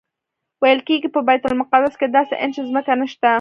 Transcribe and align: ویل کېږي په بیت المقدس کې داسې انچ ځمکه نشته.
ویل 0.61 0.79
کېږي 0.87 1.09
په 1.15 1.19
بیت 1.27 1.43
المقدس 1.47 1.93
کې 1.99 2.07
داسې 2.17 2.33
انچ 2.43 2.55
ځمکه 2.69 2.93
نشته. 3.01 3.29